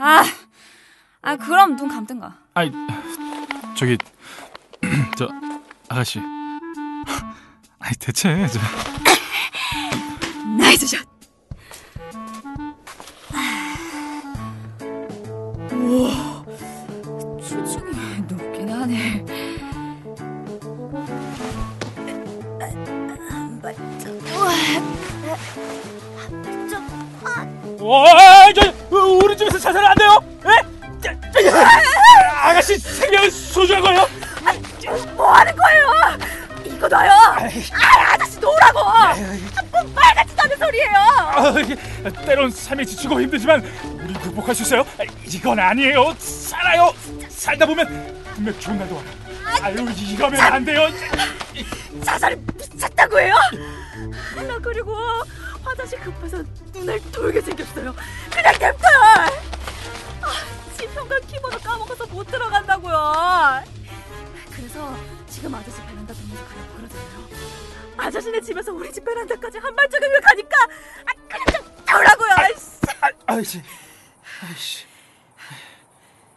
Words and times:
아, 0.00 0.24
아 1.22 1.36
그럼 1.36 1.76
눈 1.76 1.88
감든가. 1.88 2.38
아이 2.54 2.70
저기 3.76 3.98
저 5.18 5.28
아가씨. 5.88 6.20
아이 7.80 7.92
대체 7.98 8.46
저 8.48 8.60
나이스 10.56 10.86
샷. 10.86 11.04
우와, 15.72 16.44
수중이 17.42 18.20
높긴 18.28 18.68
하네. 18.70 19.24
한 23.30 23.60
발짝, 23.60 24.10
우와, 24.32 24.48
한 26.16 26.42
발짝, 26.42 26.82
아, 27.24 27.57
와, 27.88 28.52
저 28.52 28.70
우리 28.94 29.34
집에서 29.34 29.58
자살은 29.58 29.88
안 29.88 29.96
돼요? 29.96 30.22
에? 30.44 31.00
자, 31.00 31.18
자, 31.32 32.50
아가씨 32.50 32.76
생명은 32.78 33.30
소중한 33.30 33.82
거예요? 33.82 34.06
뭐 35.16 35.32
하는 35.32 35.54
거예요? 35.56 36.18
이거 36.66 36.86
놔요. 36.86 37.10
아, 37.10 38.12
아저씨 38.12 38.38
놓으라고. 38.40 38.80
자꾸 39.54 39.94
빨갛지도 39.94 40.42
않은 40.42 40.58
소리예요. 40.58 40.98
아, 40.98 41.54
때론 42.26 42.50
삶에 42.50 42.84
지치고 42.84 43.22
힘들지만 43.22 43.64
우리 44.02 44.12
극복할 44.12 44.54
수 44.54 44.64
있어요. 44.64 44.82
아, 44.98 45.04
이건 45.24 45.58
아니에요. 45.58 46.14
살아요. 46.18 46.92
살다 47.30 47.64
보면 47.64 48.22
분명 48.34 48.60
좋은 48.60 48.78
날도 48.78 48.96
와요. 48.96 49.04
아유, 49.62 49.88
이거면 49.96 50.38
안 50.38 50.62
돼요. 50.62 50.88
자살이 52.04 52.36
미쳤다고 52.54 53.18
해요? 53.18 53.34
나 54.46 54.58
그리고 54.58 54.94
화장실 55.62 56.00
급해서 56.00 56.42
눈을 56.72 57.00
돌게 57.12 57.40
생겼어요. 57.40 57.94
그냥 58.30 58.52
냅둬요. 58.58 59.00
아, 60.22 60.30
지평과 60.76 61.20
키보드 61.20 61.58
까먹어서 61.60 62.06
못 62.06 62.24
들어간다고요. 62.26 63.64
그래서 64.54 64.96
지금 65.28 65.54
아저씨 65.54 65.76
베란다 65.82 66.14
보면서 66.14 66.44
가려고 66.46 66.74
그러잖아요. 66.76 67.28
아저씨네 67.96 68.40
집에서 68.40 68.72
우리 68.72 68.92
집 68.92 69.04
베란다까지 69.04 69.58
한 69.58 69.74
발짝이면 69.74 70.20
가니까 70.20 70.56
아, 70.64 71.12
그냥 71.28 71.44
좀 71.52 71.84
나오라고요. 71.84 72.32
아이씨. 72.36 72.78
아, 73.00 73.10
아이씨, 73.26 73.62
아이씨. 74.42 74.86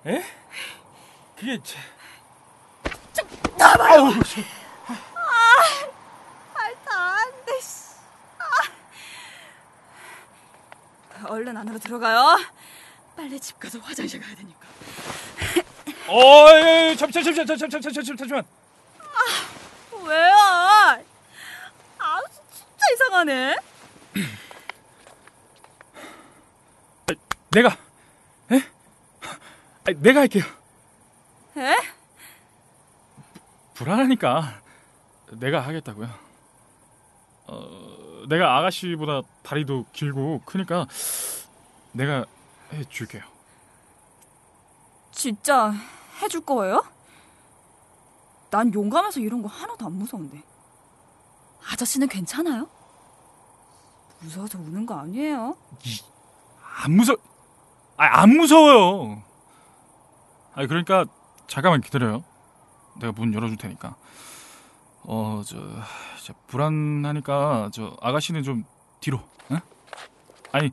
에? 0.08 0.24
그게 1.38 1.60
제... 1.64 1.78
좀 3.14 3.28
나와요. 3.58 4.06
아우, 4.06 4.14
저... 4.24 4.42
말도 6.54 6.92
안 6.92 7.46
돼. 7.46 7.60
씨. 7.62 7.96
아. 8.40 8.44
얼른 11.32 11.56
안으로 11.56 11.80
들어가요. 11.80 12.38
빨리 13.16 13.40
집 13.40 13.58
가서 13.58 13.80
화장실 13.80 14.20
가야 14.20 14.36
되니까. 14.36 14.60
어, 16.08 16.50
예, 16.50 16.90
예, 16.90 16.96
잠시만, 16.96 17.24
잠시만, 17.24 17.48
잠시만, 17.48 17.70
잠시만, 17.70 17.94
잠시만, 17.94 18.18
잠시만. 18.18 18.46
왜요? 20.04 20.34
아, 22.00 22.20
진짜 22.30 22.86
이상하네. 22.94 23.56
내가, 27.52 27.78
에? 28.52 28.62
아, 29.22 29.38
내가 30.02 30.20
할게요. 30.22 30.44
에? 31.56 31.76
불안하니까 33.74 34.62
내가 35.32 35.62
하겠다고요. 35.62 36.10
어, 37.48 38.01
내가 38.28 38.58
아가씨보다 38.58 39.22
다리도 39.44 39.86
길고 39.92 40.42
크니까 40.46 40.88
내가 41.92 42.26
해줄게요. 42.74 43.24
진짜 45.12 45.74
해줄 46.22 46.42
거예요? 46.42 46.84
난 48.50 48.74
용감해서 48.74 49.20
이런 49.20 49.42
거 49.42 49.48
하나도 49.48 49.86
안 49.86 49.94
무서운데. 49.94 50.42
아저씨는 51.72 52.08
괜찮아요? 52.08 52.68
무서워서 54.20 54.58
우는 54.60 54.86
거 54.86 54.96
아니에요? 54.96 55.56
안 56.84 56.92
무서, 56.92 57.16
아, 57.98 58.22
안 58.22 58.30
무서워요. 58.30 59.22
아, 60.54 60.66
그러니까 60.68 61.06
잠깐만 61.48 61.82
기다려요. 61.82 62.24
내가 63.00 63.12
문 63.14 63.34
열어줄 63.34 63.58
테니까. 63.58 63.96
어, 65.04 65.42
저, 65.46 65.58
저 66.24 66.34
불안하니까 66.48 67.72
저 67.74 67.98
아가씨는 68.02 68.44
좀 68.44 68.66
뒤로. 69.00 69.20
응? 69.52 69.60
아니, 70.52 70.72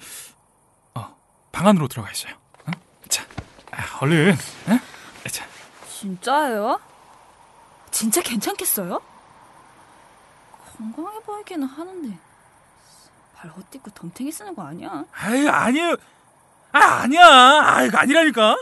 어, 0.95 1.17
방 1.53 1.67
안으로 1.67 1.89
들어가 1.89 2.11
있어요. 2.11 2.35
응? 2.69 2.73
자, 3.09 3.25
아, 3.73 3.99
얼른. 4.01 4.37
응? 4.69 4.79
자, 5.31 5.47
진짜예요? 5.89 6.81
진짜 7.91 8.21
괜찮겠어요? 8.23 9.01
건강해 10.77 11.19
보이기는 11.21 11.67
하는데 11.67 12.19
발 13.35 13.51
헛디고 13.51 13.91
덤탱이 13.91 14.31
쓰는 14.31 14.55
거 14.55 14.63
아니야? 14.63 15.05
아유 15.13 15.49
아니에요. 15.49 15.97
아 16.73 16.79
아니야. 17.03 17.25
아 17.25 17.83
이거 17.83 17.99
아니라니까. 17.99 18.57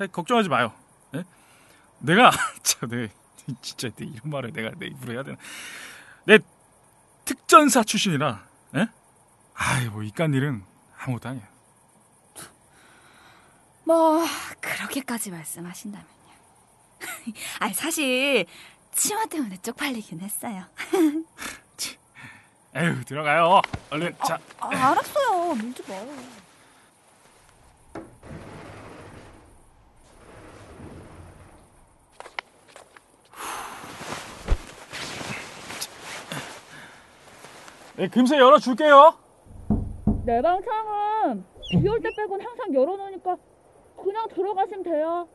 아, 0.00 0.06
걱정하지 0.06 0.48
마요. 0.48 0.72
예? 1.14 1.24
내가 1.98 2.30
참, 2.62 2.88
내 2.88 3.08
진짜 3.62 3.88
내 3.96 4.04
이런 4.04 4.30
말을 4.30 4.52
내가 4.52 4.70
내 4.78 4.86
입으로 4.86 5.12
해야 5.12 5.22
되나? 5.22 5.36
내 6.24 6.38
특전사 7.24 7.82
출신이라. 7.82 8.46
예? 8.76 8.88
아이 9.54 9.88
뭐 9.88 10.02
이깟 10.02 10.34
일은 10.34 10.62
아무것도 10.98 11.28
아니야. 11.30 11.48
뭐 13.84 14.24
그렇게까지 14.60 15.30
말씀하신다면요. 15.30 16.08
아니 17.60 17.74
사실 17.74 18.46
치마 18.94 19.24
때문에 19.26 19.56
쪽팔리긴 19.58 20.20
했어요. 20.20 20.64
에휴 22.76 23.02
들어가요. 23.04 23.62
얼른 23.90 24.14
자. 24.26 24.38
아, 24.60 24.68
알았어요. 24.68 25.54
밀지 25.54 25.82
마. 25.88 25.94
네, 37.98 38.06
금세 38.08 38.36
열어줄게요. 38.38 39.18
내 40.24 40.40
방 40.42 40.60
창은 40.62 41.44
비올 41.70 42.00
때 42.00 42.10
빼곤 42.16 42.40
항상 42.40 42.72
열어놓으니까 42.72 43.36
그냥 44.00 44.28
들어가시면 44.28 44.82
돼요. 44.84 45.28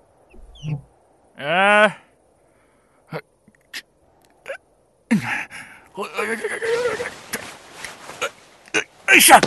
에. 1.39 1.87
으쌰. 9.09 9.39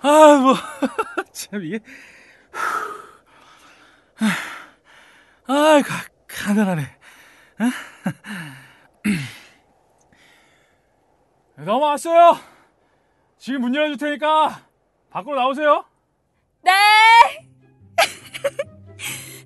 아, 0.00 0.36
뭐, 0.38 0.54
참, 1.32 1.64
이게. 1.64 1.78
아, 5.46 5.82
가, 5.84 6.04
가난하네. 6.28 6.82
너무 11.56 11.84
왔어요. 11.84 12.36
지금 13.38 13.60
문 13.62 13.74
열어줄 13.74 13.96
테니까 13.98 14.60
밖으로 15.10 15.36
나오세요. 15.36 15.84
네. 16.62 16.72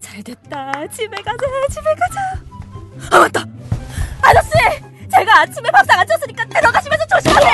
잘 0.00 0.22
됐다. 0.22 0.86
집에 0.88 1.20
가자. 1.22 1.46
집에 1.70 1.94
가자. 1.94 2.20
아 3.12 3.18
맞다. 3.20 3.44
아저씨, 4.22 4.50
제가 5.14 5.40
아침에 5.40 5.70
밥상 5.70 5.98
안 5.98 6.06
쳤으니까 6.06 6.44
내려가시면서 6.44 7.06
조심하세요. 7.06 7.52